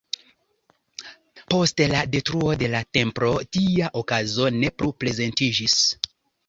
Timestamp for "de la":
2.63-2.81